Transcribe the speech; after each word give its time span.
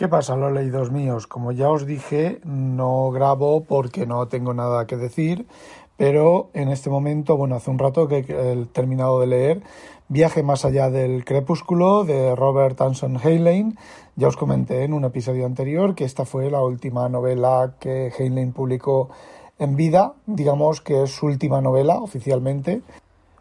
¿Qué 0.00 0.08
pasa, 0.08 0.34
los 0.34 0.50
leídos 0.50 0.90
míos? 0.90 1.26
Como 1.26 1.52
ya 1.52 1.68
os 1.68 1.84
dije, 1.84 2.40
no 2.42 3.10
grabo 3.10 3.64
porque 3.64 4.06
no 4.06 4.28
tengo 4.28 4.54
nada 4.54 4.86
que 4.86 4.96
decir, 4.96 5.44
pero 5.98 6.48
en 6.54 6.70
este 6.70 6.88
momento, 6.88 7.36
bueno, 7.36 7.56
hace 7.56 7.70
un 7.70 7.78
rato 7.78 8.08
que 8.08 8.24
he 8.26 8.66
terminado 8.72 9.20
de 9.20 9.26
leer 9.26 9.62
Viaje 10.08 10.42
más 10.42 10.64
allá 10.64 10.88
del 10.88 11.26
crepúsculo 11.26 12.04
de 12.04 12.34
Robert 12.34 12.80
Anson 12.80 13.18
Heinlein. 13.22 13.76
Ya 14.16 14.28
os 14.28 14.38
comenté 14.38 14.84
en 14.84 14.94
un 14.94 15.04
episodio 15.04 15.44
anterior 15.44 15.94
que 15.94 16.04
esta 16.04 16.24
fue 16.24 16.50
la 16.50 16.62
última 16.62 17.10
novela 17.10 17.74
que 17.78 18.10
Heinlein 18.18 18.54
publicó 18.54 19.10
en 19.58 19.76
vida, 19.76 20.14
digamos 20.24 20.80
que 20.80 21.02
es 21.02 21.10
su 21.10 21.26
última 21.26 21.60
novela 21.60 21.98
oficialmente 21.98 22.80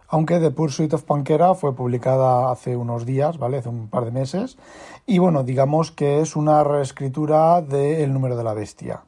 aunque 0.10 0.40
The 0.40 0.52
Pursuit 0.52 0.94
of 0.94 1.04
Pankera 1.04 1.54
fue 1.54 1.76
publicada 1.76 2.52
hace 2.52 2.76
unos 2.76 3.06
días, 3.06 3.38
¿vale? 3.38 3.58
Hace 3.58 3.70
un 3.70 3.88
par 3.88 4.06
de 4.06 4.12
meses. 4.12 4.58
Y 5.06 5.20
bueno, 5.20 5.44
digamos 5.44 5.92
que 5.92 6.20
es 6.20 6.36
una 6.36 6.64
reescritura 6.64 7.62
de 7.62 8.04
El 8.04 8.12
número 8.12 8.36
de 8.36 8.44
la 8.44 8.54
bestia. 8.54 9.04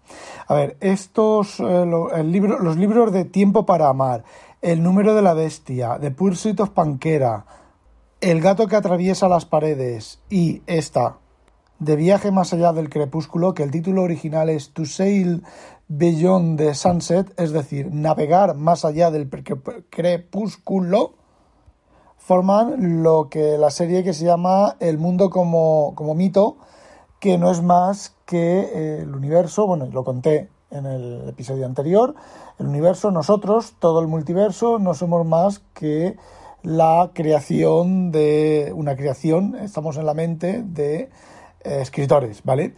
A 0.47 0.53
ver, 0.53 0.77
estos, 0.79 1.59
eh, 1.59 1.85
el 2.15 2.31
libro, 2.31 2.59
los 2.59 2.77
libros 2.77 3.11
de 3.11 3.25
Tiempo 3.25 3.65
para 3.65 3.89
amar, 3.89 4.23
El 4.61 4.83
número 4.83 5.15
de 5.15 5.23
la 5.23 5.33
bestia, 5.33 5.97
The 5.99 6.11
Pursuit 6.11 6.59
of 6.59 6.69
Pankera, 6.69 7.45
El 8.21 8.39
gato 8.39 8.67
que 8.67 8.75
atraviesa 8.75 9.27
las 9.27 9.45
paredes 9.45 10.21
y 10.29 10.61
esta, 10.67 11.17
de 11.81 11.95
viaje 11.95 12.29
más 12.29 12.53
allá 12.53 12.73
del 12.73 12.91
crepúsculo, 12.91 13.55
que 13.55 13.63
el 13.63 13.71
título 13.71 14.03
original 14.03 14.49
es 14.49 14.71
To 14.71 14.85
Sail 14.85 15.41
Beyond 15.87 16.59
the 16.59 16.75
Sunset, 16.75 17.33
es 17.39 17.51
decir, 17.51 17.91
navegar 17.91 18.55
más 18.55 18.85
allá 18.85 19.09
del 19.09 19.27
crepúsculo, 19.89 21.13
forman 22.17 23.01
lo 23.01 23.29
que 23.29 23.57
la 23.57 23.71
serie 23.71 24.03
que 24.03 24.13
se 24.13 24.25
llama 24.25 24.75
El 24.79 24.99
mundo 24.99 25.31
como, 25.31 25.93
como 25.95 26.13
mito, 26.13 26.57
que 27.19 27.39
no 27.39 27.49
es 27.49 27.63
más 27.63 28.15
que 28.27 28.59
eh, 28.59 28.99
el 29.01 29.15
universo, 29.15 29.65
bueno, 29.65 29.87
lo 29.91 30.03
conté 30.03 30.49
en 30.69 30.85
el 30.85 31.29
episodio 31.29 31.65
anterior, 31.65 32.13
el 32.59 32.67
universo, 32.67 33.09
nosotros, 33.09 33.73
todo 33.79 34.01
el 34.01 34.07
multiverso, 34.07 34.77
no 34.77 34.93
somos 34.93 35.25
más 35.25 35.63
que 35.73 36.15
la 36.61 37.09
creación 37.15 38.11
de 38.11 38.71
una 38.75 38.95
creación, 38.95 39.55
estamos 39.55 39.97
en 39.97 40.05
la 40.05 40.13
mente 40.13 40.61
de 40.61 41.09
escritores, 41.63 42.43
¿vale? 42.43 42.73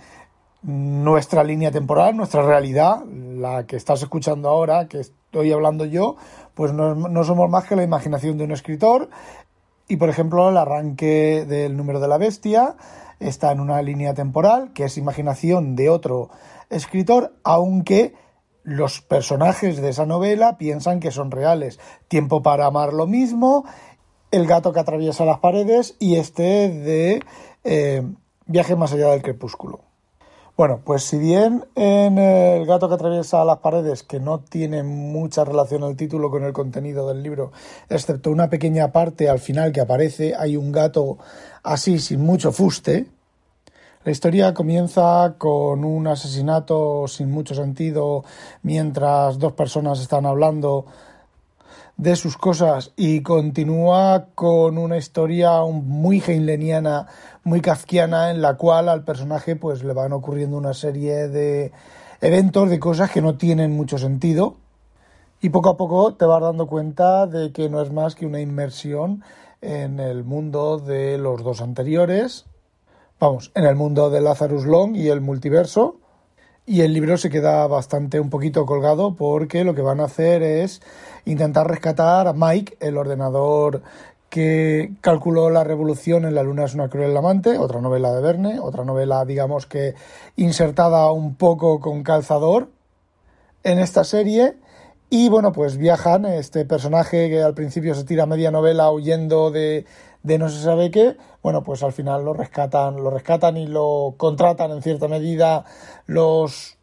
Nuestra 0.62 1.44
línea 1.44 1.72
temporal, 1.72 2.16
nuestra 2.16 2.42
realidad, 2.42 3.04
la 3.06 3.66
que 3.66 3.76
estás 3.76 4.02
escuchando 4.02 4.50
ahora, 4.50 4.88
que 4.88 5.00
estoy 5.00 5.52
hablando 5.52 5.86
yo, 5.86 6.16
pues 6.54 6.72
no, 6.72 6.96
no 6.96 7.24
somos 7.24 7.50
más 7.50 7.66
que 7.66 7.76
la 7.76 7.84
imaginación 7.84 8.38
de 8.38 8.46
un 8.46 8.52
escritor. 8.52 9.10
Y 9.88 9.98
por 9.98 10.10
ejemplo, 10.10 10.50
el 10.50 10.58
arranque 10.58 11.46
del 11.48 11.76
número 11.76 12.00
de 12.00 12.08
la 12.08 12.18
bestia 12.18 12.76
está 13.20 13.52
en 13.52 13.60
una 13.60 13.82
línea 13.82 14.14
temporal 14.14 14.72
que 14.74 14.86
es 14.86 14.98
imaginación 14.98 15.76
de 15.76 15.90
otro 15.90 16.30
escritor, 16.70 17.34
aunque 17.44 18.14
los 18.64 19.02
personajes 19.02 19.82
de 19.82 19.90
esa 19.90 20.06
novela 20.06 20.58
piensan 20.58 21.00
que 21.00 21.12
son 21.12 21.32
reales. 21.32 21.80
Tiempo 22.08 22.42
para 22.42 22.66
amar 22.66 22.94
lo 22.94 23.08
mismo, 23.08 23.66
El 24.32 24.48
gato 24.48 24.74
que 24.74 24.80
atraviesa 24.80 25.26
las 25.26 25.40
paredes 25.40 25.96
y 26.00 26.16
este 26.16 26.70
de 26.70 27.22
eh, 27.64 28.02
Viaje 28.46 28.76
más 28.76 28.94
allá 28.94 29.10
del 29.10 29.22
crepúsculo. 29.22 29.82
Bueno, 30.56 30.82
pues 30.84 31.04
si 31.04 31.18
bien 31.18 31.66
en 31.76 32.20
El 32.20 32.66
gato 32.68 32.88
que 32.88 32.96
atraviesa 32.96 33.44
las 33.44 33.58
paredes, 33.58 34.04
que 34.04 34.20
no 34.20 34.40
tiene 34.40 34.84
mucha 34.84 35.44
relación 35.44 35.84
el 35.84 35.96
título 35.96 36.30
con 36.30 36.44
el 36.44 36.54
contenido 36.54 37.08
del 37.08 37.24
libro, 37.24 37.52
excepto 37.90 38.30
una 38.30 38.50
pequeña 38.50 38.92
parte 38.92 39.30
al 39.30 39.40
final 39.40 39.72
que 39.72 39.82
aparece, 39.82 40.36
hay 40.36 40.56
un 40.56 40.72
gato 40.72 41.18
así 41.64 41.98
sin 41.98 42.22
mucho 42.22 42.52
fuste, 42.52 43.08
la 44.06 44.12
historia 44.12 44.54
comienza 44.54 45.36
con 45.38 45.86
un 45.86 46.08
asesinato 46.08 47.08
sin 47.08 47.32
mucho 47.32 47.56
sentido 47.56 48.26
mientras 48.62 49.40
dos 49.40 49.54
personas 49.54 50.02
están 50.02 50.26
hablando 50.26 50.86
de 51.98 52.16
sus 52.16 52.38
cosas 52.38 52.92
y 52.96 53.22
continúa 53.22 54.28
con 54.36 54.78
una 54.78 54.98
historia 54.98 55.62
muy 55.62 56.22
heinleiniana, 56.26 57.08
muy 57.44 57.62
kafkiana, 57.62 58.32
en 58.32 58.42
la 58.42 58.56
cual 58.56 58.90
al 58.90 59.04
personaje 59.04 59.56
pues 59.56 59.84
le 59.84 59.94
van 59.94 60.14
ocurriendo 60.14 60.58
una 60.58 60.74
serie 60.74 61.28
de 61.28 61.72
eventos, 62.22 62.70
de 62.70 62.80
cosas 62.80 63.12
que 63.12 63.22
no 63.22 63.38
tienen 63.38 63.72
mucho 63.72 63.98
sentido 63.98 64.58
y 65.44 65.50
poco 65.50 65.70
a 65.70 65.78
poco 65.78 66.14
te 66.16 66.24
vas 66.24 66.42
dando 66.42 66.68
cuenta 66.68 67.28
de 67.28 67.52
que 67.52 67.70
no 67.70 67.82
es 67.82 67.92
más 67.92 68.16
que 68.16 68.26
una 68.26 68.40
inmersión 68.40 69.24
en 69.60 70.00
el 70.00 70.24
mundo 70.24 70.80
de 70.80 71.18
los 71.18 71.44
dos 71.44 71.62
anteriores, 71.62 72.46
vamos, 73.20 73.52
en 73.54 73.66
el 73.66 73.76
mundo 73.76 74.10
de 74.10 74.22
Lazarus 74.22 74.66
Long 74.66 74.96
y 74.96 75.10
el 75.10 75.20
multiverso. 75.20 76.00
Y 76.66 76.80
el 76.82 76.94
libro 76.94 77.18
se 77.18 77.30
queda 77.30 77.68
bastante 77.68 78.22
un 78.22 78.30
poquito 78.30 78.66
colgado 78.66 79.16
porque 79.16 79.66
lo 79.66 79.76
que 79.76 79.82
van 79.82 80.00
a 80.00 80.06
hacer 80.06 80.42
es 80.44 80.82
intentar 81.26 81.68
rescatar 81.68 82.26
a 82.28 82.34
Mike, 82.34 82.78
el 82.80 82.96
ordenador 82.96 83.82
que 84.30 84.94
calculó 85.02 85.50
la 85.50 85.66
revolución 85.66 86.24
en 86.24 86.36
La 86.36 86.42
luna 86.42 86.64
es 86.64 86.74
una 86.74 86.90
cruel 86.90 87.16
amante, 87.18 87.58
otra 87.58 87.82
novela 87.82 88.14
de 88.14 88.22
Verne, 88.22 88.60
otra 88.62 88.86
novela 88.86 89.26
digamos 89.26 89.66
que 89.66 89.94
insertada 90.38 91.12
un 91.12 91.36
poco 91.36 91.82
con 91.82 92.02
calzador 92.02 92.70
en 93.64 93.80
esta 93.80 94.06
serie. 94.06 94.56
Y 95.10 95.28
bueno, 95.28 95.52
pues 95.52 95.76
viajan, 95.76 96.26
este 96.26 96.64
personaje 96.64 97.30
que 97.30 97.44
al 97.44 97.54
principio 97.54 97.94
se 97.94 98.06
tira 98.06 98.26
media 98.26 98.52
novela 98.52 98.90
huyendo 98.90 99.52
de, 99.52 99.86
de 100.24 100.38
no 100.38 100.48
se 100.48 100.64
sabe 100.64 100.90
qué, 100.92 101.18
bueno, 101.44 101.62
pues 101.62 101.84
al 101.84 101.92
final 101.92 102.24
lo 102.24 102.34
rescatan, 102.34 102.96
lo 102.96 103.10
rescatan 103.10 103.58
y 103.58 103.68
lo 103.68 104.16
contratan 104.18 104.72
en 104.72 104.82
cierta 104.82 105.10
medida. 105.10 105.66
Los 106.06 106.78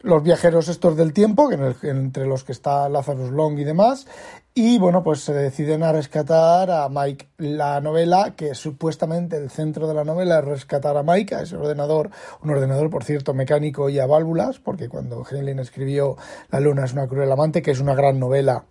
los 0.00 0.22
viajeros 0.22 0.68
estos 0.68 0.96
del 0.96 1.12
tiempo, 1.12 1.48
que 1.48 1.88
entre 1.88 2.26
los 2.26 2.44
que 2.44 2.52
está 2.52 2.88
Lazarus 2.88 3.30
Long 3.30 3.58
y 3.58 3.64
demás, 3.64 4.06
y 4.54 4.78
bueno, 4.78 5.04
pues 5.04 5.20
se 5.20 5.32
deciden 5.32 5.84
a 5.84 5.92
rescatar 5.92 6.70
a 6.70 6.88
Mike. 6.88 7.28
La 7.38 7.80
novela, 7.80 8.34
que 8.36 8.54
supuestamente 8.54 9.36
el 9.36 9.50
centro 9.50 9.86
de 9.86 9.94
la 9.94 10.04
novela 10.04 10.40
es 10.40 10.44
rescatar 10.44 10.96
a 10.96 11.04
Mike, 11.04 11.34
a 11.34 11.42
ese 11.42 11.56
ordenador, 11.56 12.10
un 12.42 12.50
ordenador, 12.50 12.90
por 12.90 13.04
cierto, 13.04 13.34
mecánico 13.34 13.88
y 13.88 14.00
a 14.00 14.06
válvulas, 14.06 14.58
porque 14.58 14.88
cuando 14.88 15.24
Heinlein 15.24 15.60
escribió 15.60 16.16
La 16.50 16.58
luna 16.58 16.84
es 16.84 16.92
una 16.92 17.06
cruel 17.06 17.30
amante, 17.30 17.62
que 17.62 17.70
es 17.70 17.80
una 17.80 17.94
gran 17.94 18.18
novela, 18.18 18.64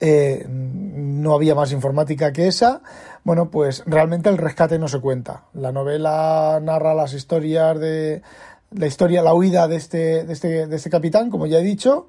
eh, 0.00 0.46
no 0.48 1.34
había 1.34 1.54
más 1.54 1.72
informática 1.72 2.32
que 2.32 2.48
esa. 2.48 2.80
Bueno, 3.22 3.50
pues 3.50 3.82
realmente 3.86 4.30
el 4.30 4.38
rescate 4.38 4.78
no 4.78 4.88
se 4.88 5.00
cuenta. 5.00 5.44
La 5.52 5.72
novela 5.72 6.58
narra 6.62 6.94
las 6.94 7.12
historias 7.12 7.78
de 7.78 8.22
la 8.70 8.86
historia, 8.86 9.22
la 9.22 9.34
huida 9.34 9.68
de 9.68 9.76
este, 9.76 10.24
de 10.24 10.32
este, 10.32 10.66
de 10.66 10.76
este 10.76 10.90
capitán, 10.90 11.30
como 11.30 11.46
ya 11.46 11.58
he 11.58 11.62
dicho. 11.62 12.08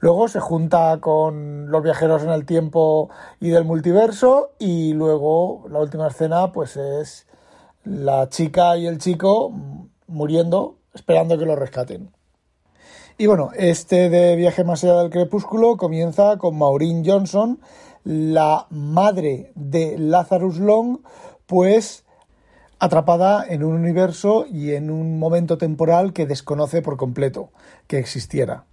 Luego 0.00 0.28
se 0.28 0.40
junta 0.40 0.98
con 1.00 1.70
los 1.70 1.82
viajeros 1.82 2.22
en 2.24 2.30
el 2.30 2.44
tiempo 2.44 3.08
y 3.40 3.48
del 3.50 3.64
multiverso. 3.64 4.50
Y 4.58 4.92
luego 4.92 5.64
la 5.70 5.78
última 5.78 6.08
escena, 6.08 6.52
pues 6.52 6.76
es 6.76 7.26
la 7.84 8.28
chica 8.28 8.76
y 8.76 8.86
el 8.86 8.98
chico 8.98 9.52
muriendo, 10.06 10.76
esperando 10.92 11.38
que 11.38 11.46
lo 11.46 11.56
rescaten. 11.56 12.10
Y 13.16 13.26
bueno, 13.26 13.50
este 13.56 14.10
de 14.10 14.34
Viaje 14.36 14.64
más 14.64 14.82
allá 14.82 14.98
del 14.98 15.10
crepúsculo 15.10 15.76
comienza 15.76 16.36
con 16.36 16.58
Maureen 16.58 17.04
Johnson, 17.06 17.60
la 18.02 18.66
madre 18.70 19.52
de 19.54 19.96
Lazarus 19.98 20.58
Long, 20.58 20.98
pues 21.46 22.03
atrapada 22.84 23.46
en 23.48 23.64
un 23.64 23.74
universo 23.74 24.44
y 24.46 24.72
en 24.72 24.90
un 24.90 25.18
momento 25.18 25.56
temporal 25.56 26.12
que 26.12 26.26
desconoce 26.26 26.82
por 26.82 26.98
completo 26.98 27.50
que 27.86 27.98
existiera. 27.98 28.64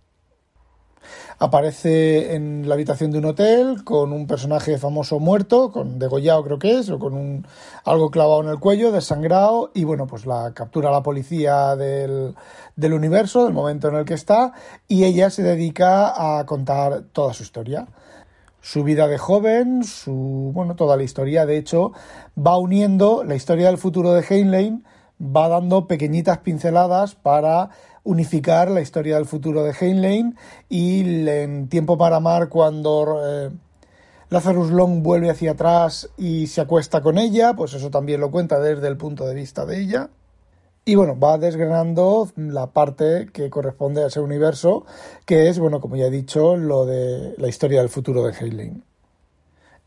Aparece 1.40 2.36
en 2.36 2.68
la 2.68 2.76
habitación 2.76 3.12
de 3.12 3.20
un 3.20 3.26
hotel 3.26 3.84
con 3.86 4.12
un 4.12 4.28
personaje 4.28 4.78
famoso 4.78 5.20
muerto, 5.20 5.72
con 5.72 5.98
degollado 5.98 6.44
creo 6.44 6.60
que 6.60 6.78
es, 6.78 6.90
o 6.90 7.00
con 7.00 7.14
un, 7.14 7.48
algo 7.86 8.12
clavado 8.12 8.44
en 8.44 8.50
el 8.50 8.60
cuello, 8.60 8.92
desangrado, 8.92 9.72
y 9.74 9.86
bueno, 9.86 10.06
pues 10.08 10.26
la 10.26 10.54
captura 10.54 10.92
la 10.92 11.02
policía 11.02 11.76
del, 11.78 12.36
del 12.76 12.94
universo, 12.94 13.46
del 13.46 13.54
momento 13.54 13.88
en 13.88 13.96
el 13.96 14.06
que 14.06 14.14
está, 14.14 14.54
y 14.88 15.06
ella 15.06 15.30
se 15.30 15.42
dedica 15.42 16.40
a 16.40 16.46
contar 16.46 17.06
toda 17.14 17.34
su 17.34 17.44
historia. 17.44 17.88
Su 18.62 18.84
vida 18.84 19.08
de 19.08 19.18
joven, 19.18 19.84
su 19.84 20.52
bueno, 20.54 20.76
toda 20.76 20.96
la 20.96 21.04
historia. 21.04 21.46
De 21.46 21.58
hecho, 21.58 21.92
va 22.38 22.58
uniendo 22.58 23.24
la 23.24 23.36
historia 23.36 23.68
del 23.68 23.78
futuro 23.78 24.14
de 24.14 24.24
Heinlein, 24.28 24.86
va 25.20 25.50
dando 25.50 25.88
pequeñitas 25.88 26.40
pinceladas 26.40 27.16
para 27.16 27.70
unificar 28.04 28.72
la 28.72 28.82
historia 28.82 29.16
del 29.16 29.26
futuro 29.26 29.64
de 29.64 29.74
Heinlein 29.80 30.36
y 30.70 31.28
en 31.30 31.68
Tiempo 31.68 31.98
para 31.98 32.18
amar 32.18 32.50
cuando 32.50 33.22
eh, 33.24 33.52
Lazarus 34.30 34.72
Long 34.72 35.04
vuelve 35.04 35.30
hacia 35.30 35.52
atrás 35.52 36.10
y 36.18 36.48
se 36.48 36.62
acuesta 36.62 37.02
con 37.02 37.18
ella, 37.18 37.54
pues 37.54 37.74
eso 37.74 37.90
también 37.90 38.22
lo 38.22 38.32
cuenta 38.32 38.60
desde 38.60 38.88
el 38.88 38.98
punto 38.98 39.26
de 39.26 39.36
vista 39.36 39.66
de 39.66 39.82
ella. 39.82 40.10
Y 40.84 40.96
bueno, 40.96 41.20
va 41.20 41.38
desgranando 41.38 42.30
la 42.36 42.72
parte 42.72 43.30
que 43.32 43.52
corresponde 43.52 44.04
a 44.04 44.08
ese 44.08 44.20
universo, 44.20 44.86
que 45.26 45.48
es, 45.48 45.60
bueno, 45.60 45.80
como 45.80 45.96
ya 45.96 46.08
he 46.08 46.12
dicho, 46.12 46.58
lo 46.58 46.86
de 46.86 47.36
la 47.38 47.48
historia 47.48 47.80
del 47.82 47.90
futuro 47.90 48.24
de 48.26 48.34
Heinlein. 48.34 48.84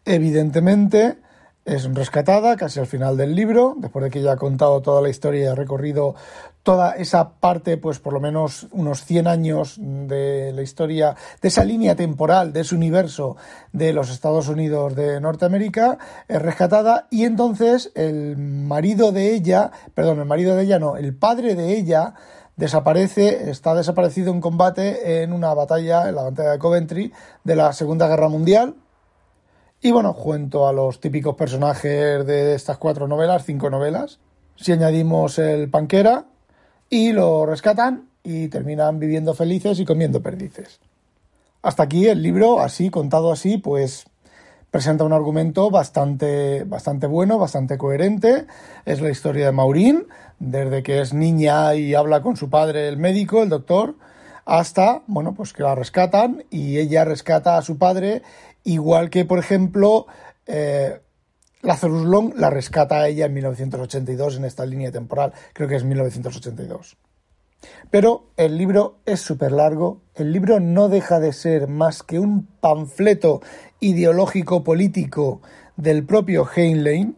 Evidentemente, 0.04 1.16
es 1.64 1.92
rescatada 1.94 2.56
casi 2.56 2.80
al 2.80 2.86
final 2.86 3.16
del 3.16 3.34
libro, 3.34 3.74
después 3.78 4.04
de 4.04 4.10
que 4.10 4.22
ya 4.22 4.32
ha 4.32 4.36
contado 4.36 4.82
toda 4.82 5.00
la 5.00 5.08
historia 5.08 5.44
y 5.44 5.46
ha 5.46 5.54
recorrido 5.54 6.14
toda 6.62 6.92
esa 6.92 7.34
parte, 7.40 7.76
pues 7.76 7.98
por 7.98 8.12
lo 8.12 8.20
menos 8.20 8.66
unos 8.72 9.04
100 9.04 9.26
años 9.26 9.76
de 9.78 10.52
la 10.54 10.62
historia, 10.62 11.14
de 11.40 11.48
esa 11.48 11.64
línea 11.64 11.94
temporal, 11.94 12.52
de 12.52 12.60
ese 12.60 12.74
universo 12.74 13.36
de 13.72 13.92
los 13.92 14.10
Estados 14.10 14.48
Unidos 14.48 14.94
de 14.94 15.20
Norteamérica, 15.20 15.98
es 16.28 16.40
rescatada 16.40 17.06
y 17.10 17.24
entonces 17.24 17.92
el 17.94 18.36
marido 18.36 19.12
de 19.12 19.34
ella, 19.34 19.70
perdón, 19.94 20.20
el 20.20 20.26
marido 20.26 20.56
de 20.56 20.64
ella 20.64 20.78
no, 20.78 20.96
el 20.96 21.14
padre 21.14 21.54
de 21.54 21.76
ella, 21.76 22.14
desaparece, 22.56 23.50
está 23.50 23.74
desaparecido 23.74 24.32
en 24.32 24.40
combate 24.40 25.22
en 25.22 25.32
una 25.32 25.52
batalla, 25.54 26.08
en 26.08 26.14
la 26.14 26.22
batalla 26.22 26.52
de 26.52 26.58
Coventry 26.58 27.12
de 27.42 27.56
la 27.56 27.72
Segunda 27.72 28.06
Guerra 28.06 28.28
Mundial, 28.28 28.76
y 29.80 29.90
bueno, 29.90 30.12
junto 30.12 30.66
a 30.66 30.72
los 30.72 31.00
típicos 31.00 31.34
personajes 31.36 32.26
de 32.26 32.54
estas 32.54 32.78
cuatro 32.78 33.06
novelas, 33.06 33.44
cinco 33.44 33.70
novelas, 33.70 34.18
si 34.56 34.72
añadimos 34.72 35.38
el 35.38 35.68
panquera 35.68 36.26
y 36.88 37.12
lo 37.12 37.46
rescatan 37.46 38.08
y 38.22 38.48
terminan 38.48 38.98
viviendo 38.98 39.34
felices 39.34 39.78
y 39.80 39.84
comiendo 39.84 40.22
perdices. 40.22 40.80
Hasta 41.62 41.82
aquí 41.82 42.06
el 42.08 42.22
libro, 42.22 42.60
así, 42.60 42.90
contado 42.90 43.32
así, 43.32 43.58
pues 43.58 44.06
presenta 44.70 45.04
un 45.04 45.12
argumento 45.12 45.70
bastante, 45.70 46.64
bastante 46.64 47.06
bueno, 47.06 47.38
bastante 47.38 47.78
coherente. 47.78 48.46
Es 48.84 49.00
la 49.00 49.10
historia 49.10 49.46
de 49.46 49.52
Maureen, 49.52 50.06
desde 50.38 50.82
que 50.82 51.00
es 51.00 51.14
niña 51.14 51.74
y 51.74 51.94
habla 51.94 52.22
con 52.22 52.36
su 52.36 52.50
padre, 52.50 52.88
el 52.88 52.96
médico, 52.96 53.42
el 53.42 53.50
doctor, 53.50 53.94
hasta, 54.44 55.02
bueno, 55.06 55.34
pues 55.34 55.52
que 55.52 55.62
la 55.62 55.74
rescatan 55.74 56.44
y 56.50 56.78
ella 56.78 57.04
rescata 57.04 57.56
a 57.56 57.62
su 57.62 57.78
padre 57.78 58.22
Igual 58.64 59.10
que, 59.10 59.26
por 59.26 59.38
ejemplo, 59.38 60.06
eh, 60.46 60.98
Lazarus 61.60 62.06
Long 62.06 62.32
la 62.36 62.48
rescata 62.48 62.96
a 62.96 63.08
ella 63.08 63.26
en 63.26 63.34
1982 63.34 64.38
en 64.38 64.46
esta 64.46 64.64
línea 64.64 64.90
temporal, 64.90 65.34
creo 65.52 65.68
que 65.68 65.76
es 65.76 65.84
1982. 65.84 66.96
Pero 67.90 68.30
el 68.36 68.56
libro 68.56 68.96
es 69.04 69.20
súper 69.20 69.52
largo, 69.52 70.00
el 70.14 70.32
libro 70.32 70.60
no 70.60 70.88
deja 70.88 71.20
de 71.20 71.32
ser 71.32 71.68
más 71.68 72.02
que 72.02 72.18
un 72.18 72.46
panfleto 72.60 73.42
ideológico 73.80 74.64
político 74.64 75.42
del 75.76 76.04
propio 76.04 76.48
Heinlein, 76.54 77.16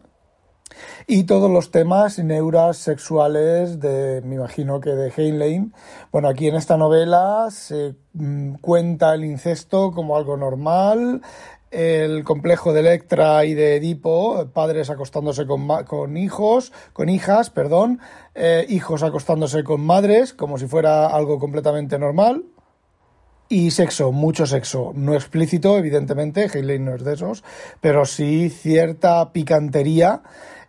y 1.07 1.23
todos 1.23 1.49
los 1.49 1.71
temas 1.71 2.19
neuras 2.19 2.77
sexuales 2.77 3.79
de, 3.79 4.21
me 4.25 4.35
imagino 4.35 4.79
que 4.79 4.91
de 4.91 5.11
Heinlein. 5.15 5.73
Bueno, 6.11 6.27
aquí 6.27 6.47
en 6.47 6.55
esta 6.55 6.77
novela 6.77 7.47
se 7.49 7.95
mm, 8.13 8.55
cuenta 8.55 9.13
el 9.13 9.23
incesto 9.25 9.91
como 9.91 10.17
algo 10.17 10.37
normal, 10.37 11.21
el 11.71 12.23
complejo 12.23 12.73
de 12.73 12.79
Electra 12.79 13.43
y 13.45 13.53
de 13.53 13.75
Edipo, 13.75 14.47
padres 14.53 14.89
acostándose 14.89 15.45
con, 15.45 15.67
con 15.85 16.17
hijos, 16.17 16.71
con 16.93 17.09
hijas, 17.09 17.49
perdón, 17.49 17.99
eh, 18.35 18.65
hijos 18.69 19.03
acostándose 19.03 19.63
con 19.63 19.81
madres, 19.81 20.33
como 20.33 20.57
si 20.57 20.67
fuera 20.67 21.07
algo 21.07 21.39
completamente 21.39 21.99
normal. 21.99 22.45
Y 23.49 23.71
sexo, 23.71 24.11
mucho 24.11 24.45
sexo, 24.45 24.91
no 24.93 25.13
explícito, 25.13 25.77
evidentemente, 25.77 26.49
Heinlein 26.53 26.83
no 26.83 26.95
es 26.95 27.05
de 27.05 27.13
esos, 27.13 27.45
pero 27.79 28.03
sí 28.03 28.49
cierta 28.49 29.31
picantería 29.31 30.21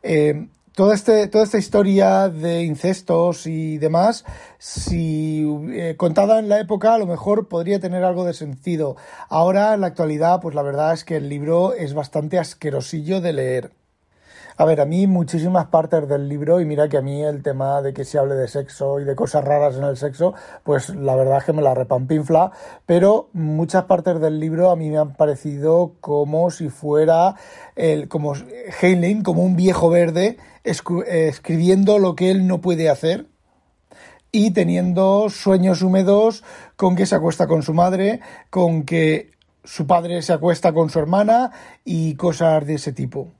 eh, 0.03 0.49
toda, 0.75 0.95
este, 0.95 1.27
toda 1.27 1.45
esta 1.45 1.59
historia 1.59 2.29
de 2.29 2.63
incestos 2.63 3.47
y 3.47 3.79
demás, 3.79 4.25
si 4.59 5.45
eh, 5.73 5.95
contada 5.97 6.39
en 6.39 6.49
la 6.49 6.61
época, 6.61 6.95
a 6.95 6.99
lo 6.99 7.07
mejor 7.07 7.49
podría 7.49 7.81
tener 7.81 8.05
algo 8.05 8.25
de 8.25 8.33
sentido. 8.33 8.97
Ahora, 9.29 9.75
en 9.75 9.81
la 9.81 9.89
actualidad, 9.89 10.41
pues 10.41 10.55
la 10.55 10.63
verdad 10.63 10.93
es 10.93 11.05
que 11.05 11.17
el 11.17 11.29
libro 11.29 11.75
es 11.75 11.95
bastante 11.95 12.39
asquerosillo 12.39 13.21
de 13.21 13.33
leer. 13.33 13.73
A 14.61 14.65
ver, 14.65 14.81
a 14.81 14.87
mí 14.87 15.07
muchísimas 15.07 15.67
partes 15.67 16.09
del 16.09 16.29
libro, 16.29 16.61
y 16.61 16.65
mira 16.65 16.89
que 16.89 16.97
a 16.97 17.01
mí 17.01 17.23
el 17.23 17.45
tema 17.45 17.81
de 17.81 17.95
que 17.95 18.05
se 18.05 18.19
hable 18.19 18.35
de 18.35 18.49
sexo 18.49 18.99
y 18.99 19.05
de 19.05 19.15
cosas 19.15 19.45
raras 19.45 19.77
en 19.77 19.85
el 19.85 19.97
sexo, 19.97 20.35
pues 20.65 20.89
la 20.97 21.15
verdad 21.15 21.39
es 21.39 21.45
que 21.45 21.53
me 21.53 21.63
la 21.63 21.75
repampinfla, 21.75 22.51
pero 22.85 23.29
muchas 23.35 23.85
partes 23.85 24.19
del 24.19 24.41
libro 24.41 24.73
a 24.73 24.77
mí 24.77 24.91
me 24.91 24.99
han 24.99 25.15
parecido 25.15 25.93
como 26.01 26.51
si 26.51 26.71
fuera 26.71 27.37
el, 27.77 28.09
como 28.09 28.33
Heinlein, 28.83 29.23
como 29.23 29.45
un 29.45 29.55
viejo 29.55 29.91
verde, 29.91 30.39
escribiendo 30.65 32.01
lo 32.01 32.17
que 32.17 32.33
él 32.33 32.49
no 32.49 32.61
puede 32.61 32.91
hacer 32.91 33.27
y 34.33 34.51
teniendo 34.51 35.31
sueños 35.31 35.83
húmedos 35.83 36.43
con 36.75 36.97
que 36.97 37.07
se 37.07 37.15
acuesta 37.15 37.47
con 37.47 37.63
su 37.63 37.75
madre, 37.75 38.23
con 38.51 38.83
que 38.83 39.31
su 39.63 39.87
padre 39.87 40.21
se 40.23 40.33
acuesta 40.33 40.73
con 40.73 40.91
su 40.91 40.99
hermana 40.99 41.53
y 41.85 42.17
cosas 42.17 42.67
de 42.67 42.75
ese 42.75 42.93
tipo. 42.93 43.38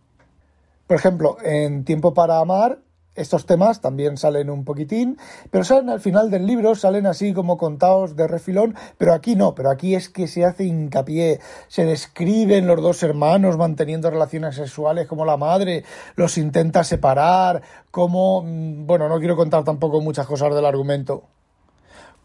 Por 0.89 0.97
ejemplo, 0.97 1.37
en 1.45 1.85
Tiempo 1.85 2.15
para 2.15 2.41
Amar, 2.41 2.79
estos 3.15 3.45
temas 3.45 3.83
también 3.83 4.17
salen 4.17 4.49
un 4.49 4.65
poquitín, 4.65 5.19
pero 5.51 5.65
salen 5.65 5.91
al 5.91 6.01
final 6.01 6.31
del 6.31 6.47
libro, 6.47 6.75
salen 6.75 7.05
así 7.05 7.35
como 7.35 7.59
contados 7.59 8.17
de 8.17 8.27
refilón, 8.27 8.75
pero 8.97 9.13
aquí 9.13 9.37
no, 9.37 9.55
pero 9.55 9.71
aquí 9.71 9.95
es 9.95 10.09
que 10.09 10.27
se 10.27 10.47
hace 10.47 10.65
hincapié, 10.65 11.41
se 11.67 11.85
describen 11.85 12.67
los 12.67 12.81
dos 12.81 13.03
hermanos 13.03 13.59
manteniendo 13.59 14.09
relaciones 14.09 14.55
sexuales 14.55 15.07
como 15.07 15.27
la 15.27 15.37
madre 15.37 15.85
los 16.17 16.39
intenta 16.39 16.83
separar, 16.85 17.61
como, 17.91 18.43
mm, 18.43 18.87
bueno, 18.87 19.11
no 19.11 19.19
quiero 19.19 19.37
contar 19.37 19.65
tampoco 19.65 20.01
muchas 20.01 20.27
cosas 20.27 20.55
del 20.55 20.65
argumento 20.65 21.25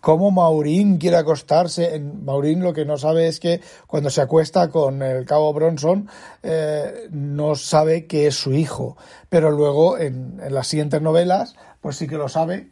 cómo 0.03 0.31
Maurín 0.31 0.97
quiere 0.97 1.15
acostarse. 1.15 1.97
Maurín 1.97 2.61
lo 2.61 2.73
que 2.73 2.83
no 2.83 2.97
sabe 2.97 3.29
es 3.29 3.39
que 3.39 3.61
cuando 3.88 4.09
se 4.09 4.19
acuesta 4.19 4.69
con 4.69 5.01
el 5.01 5.23
cabo 5.23 5.53
Bronson 5.53 6.09
eh, 6.44 7.07
no 7.09 7.55
sabe 7.55 8.05
que 8.05 8.27
es 8.27 8.35
su 8.35 8.51
hijo, 8.53 8.97
pero 9.29 9.50
luego 9.50 9.97
en, 9.97 10.41
en, 10.44 10.53
las 10.53 10.67
siguientes 10.67 11.01
novelas 11.01 11.55
pues 11.79 11.95
sí 11.95 12.07
que 12.07 12.17
lo 12.17 12.27
sabe 12.27 12.67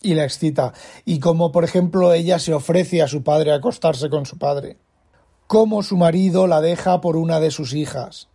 y 0.00 0.14
la 0.14 0.24
excita. 0.24 0.72
Y 1.04 1.20
como 1.20 1.52
por 1.52 1.64
ejemplo 1.64 2.14
ella 2.14 2.38
se 2.38 2.54
ofrece 2.54 3.02
a 3.02 3.06
su 3.06 3.22
padre 3.22 3.52
a 3.52 3.56
acostarse 3.56 4.08
con 4.08 4.24
su 4.24 4.38
padre. 4.38 4.78
Cómo 5.46 5.82
su 5.82 5.98
marido 5.98 6.46
la 6.46 6.62
deja 6.62 7.02
por 7.02 7.18
una 7.18 7.38
de 7.38 7.50
sus 7.50 7.74
hijas 7.74 8.31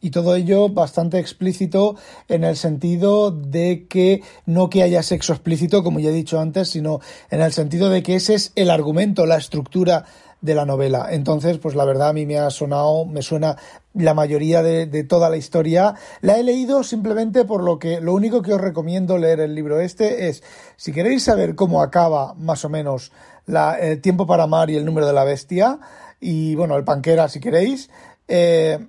y 0.00 0.10
todo 0.10 0.34
ello 0.36 0.68
bastante 0.68 1.18
explícito 1.18 1.96
en 2.28 2.44
el 2.44 2.56
sentido 2.56 3.30
de 3.30 3.86
que 3.88 4.22
no 4.44 4.70
que 4.70 4.82
haya 4.82 5.02
sexo 5.02 5.32
explícito, 5.32 5.82
como 5.82 6.00
ya 6.00 6.10
he 6.10 6.12
dicho 6.12 6.38
antes, 6.38 6.68
sino 6.68 7.00
en 7.30 7.40
el 7.40 7.52
sentido 7.52 7.90
de 7.90 8.02
que 8.02 8.16
ese 8.16 8.34
es 8.34 8.52
el 8.56 8.70
argumento, 8.70 9.26
la 9.26 9.36
estructura 9.36 10.04
de 10.40 10.54
la 10.54 10.66
novela. 10.66 11.08
Entonces, 11.10 11.58
pues 11.58 11.74
la 11.74 11.84
verdad 11.84 12.10
a 12.10 12.12
mí 12.12 12.26
me 12.26 12.38
ha 12.38 12.50
sonado, 12.50 13.06
me 13.06 13.22
suena 13.22 13.56
la 13.94 14.14
mayoría 14.14 14.62
de, 14.62 14.86
de, 14.86 15.02
toda 15.02 15.30
la 15.30 15.38
historia. 15.38 15.94
La 16.20 16.38
he 16.38 16.42
leído 16.42 16.82
simplemente 16.84 17.44
por 17.44 17.62
lo 17.64 17.78
que, 17.78 18.00
lo 18.00 18.12
único 18.14 18.42
que 18.42 18.52
os 18.52 18.60
recomiendo 18.60 19.18
leer 19.18 19.40
el 19.40 19.54
libro 19.54 19.80
este 19.80 20.28
es, 20.28 20.42
si 20.76 20.92
queréis 20.92 21.24
saber 21.24 21.54
cómo 21.54 21.82
acaba 21.82 22.34
más 22.34 22.64
o 22.64 22.68
menos 22.68 23.12
la, 23.46 23.78
el 23.78 24.00
tiempo 24.00 24.26
para 24.26 24.44
amar 24.44 24.70
y 24.70 24.76
el 24.76 24.84
número 24.84 25.06
de 25.06 25.12
la 25.12 25.24
bestia, 25.24 25.78
y 26.20 26.54
bueno, 26.54 26.76
el 26.76 26.84
panquera 26.84 27.28
si 27.28 27.40
queréis, 27.40 27.90
eh, 28.28 28.86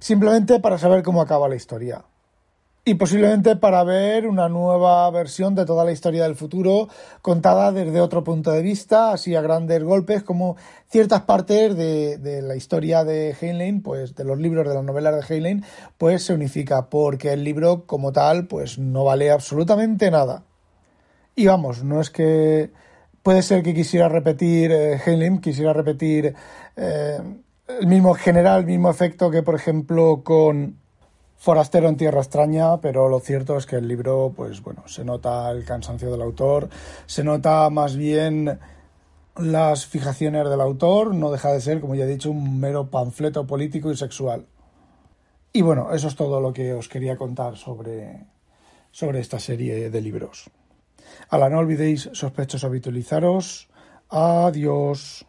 simplemente 0.00 0.58
para 0.58 0.78
saber 0.78 1.02
cómo 1.02 1.22
acaba 1.22 1.48
la 1.48 1.56
historia. 1.56 2.04
Y 2.82 2.94
posiblemente 2.94 3.56
para 3.56 3.84
ver 3.84 4.26
una 4.26 4.48
nueva 4.48 5.08
versión 5.10 5.54
de 5.54 5.66
toda 5.66 5.84
la 5.84 5.92
historia 5.92 6.22
del 6.22 6.34
futuro 6.34 6.88
contada 7.20 7.72
desde 7.72 8.00
otro 8.00 8.24
punto 8.24 8.50
de 8.52 8.62
vista, 8.62 9.12
así 9.12 9.34
a 9.34 9.42
grandes 9.42 9.84
golpes, 9.84 10.22
como 10.22 10.56
ciertas 10.88 11.20
partes 11.22 11.76
de, 11.76 12.40
la 12.42 12.56
historia 12.56 13.04
de 13.04 13.36
Heinlein, 13.38 13.82
pues 13.82 14.14
de 14.14 14.24
los 14.24 14.38
libros 14.38 14.66
de 14.66 14.74
las 14.74 14.82
novelas 14.82 15.14
de 15.14 15.34
Heinlein, 15.34 15.64
pues 15.98 16.24
se 16.24 16.32
unifica, 16.32 16.88
porque 16.88 17.34
el 17.34 17.44
libro 17.44 17.84
como 17.84 18.12
tal, 18.12 18.46
pues 18.46 18.78
no 18.78 19.04
vale 19.04 19.30
absolutamente 19.30 20.10
nada. 20.10 20.44
Y 21.36 21.46
vamos, 21.46 21.84
no 21.84 22.00
es 22.00 22.08
que 22.08 22.70
puede 23.22 23.42
ser 23.42 23.62
que 23.62 23.74
quisiera 23.74 24.08
repetir 24.08 24.72
eh, 24.72 24.98
Heinlein, 25.04 25.40
quisiera 25.42 25.74
repetir 25.74 26.34
eh, 26.76 27.20
el 27.80 27.86
mismo 27.86 28.14
general, 28.14 28.60
el 28.60 28.66
mismo 28.66 28.90
efecto 28.90 29.30
que 29.30 29.42
por 29.42 29.54
ejemplo 29.54 30.22
con 30.24 30.78
Forastero 31.36 31.88
en 31.88 31.96
Tierra 31.96 32.20
Extraña, 32.20 32.80
pero 32.80 33.08
lo 33.08 33.20
cierto 33.20 33.56
es 33.56 33.64
que 33.64 33.76
el 33.76 33.88
libro, 33.88 34.32
pues 34.36 34.62
bueno, 34.62 34.86
se 34.86 35.04
nota 35.04 35.50
el 35.50 35.64
cansancio 35.64 36.10
del 36.10 36.20
autor, 36.20 36.68
se 37.06 37.24
nota 37.24 37.70
más 37.70 37.96
bien 37.96 38.58
las 39.36 39.86
fijaciones 39.86 40.48
del 40.48 40.60
autor, 40.60 41.14
no 41.14 41.30
deja 41.30 41.50
de 41.52 41.60
ser, 41.60 41.80
como 41.80 41.94
ya 41.94 42.04
he 42.04 42.08
dicho, 42.08 42.30
un 42.30 42.60
mero 42.60 42.90
panfleto 42.90 43.46
político 43.46 43.90
y 43.90 43.96
sexual. 43.96 44.46
Y 45.52 45.62
bueno, 45.62 45.92
eso 45.94 46.08
es 46.08 46.14
todo 46.14 46.40
lo 46.40 46.52
que 46.52 46.74
os 46.74 46.88
quería 46.88 47.16
contar 47.16 47.56
sobre, 47.56 48.26
sobre 48.90 49.20
esta 49.20 49.40
serie 49.40 49.88
de 49.88 50.00
libros. 50.00 50.50
Ahora 51.30 51.48
no 51.48 51.58
olvidéis, 51.58 52.10
sospechosos, 52.12 52.64
habitualizaros. 52.64 53.68
Adiós. 54.10 55.26